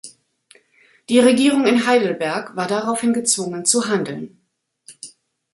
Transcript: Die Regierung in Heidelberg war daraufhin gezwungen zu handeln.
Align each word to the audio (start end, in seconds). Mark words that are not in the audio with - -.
Die 1.09 1.19
Regierung 1.19 1.67
in 1.67 1.85
Heidelberg 1.85 2.55
war 2.55 2.65
daraufhin 2.67 3.13
gezwungen 3.13 3.65
zu 3.67 3.87
handeln. 3.87 4.41